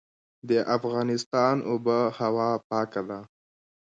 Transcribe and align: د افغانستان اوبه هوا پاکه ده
د 0.49 0.51
افغانستان 0.77 1.55
اوبه 1.69 1.97
هوا 2.19 2.49
پاکه 2.69 3.01
ده 3.09 3.19